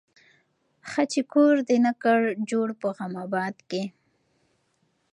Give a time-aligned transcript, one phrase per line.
[0.89, 2.19] ښه چي کور دي نه کړ
[2.49, 3.83] جوړ په غم آباد کي